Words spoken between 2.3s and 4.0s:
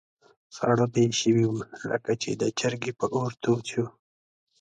د چرګۍ په اور تود شو.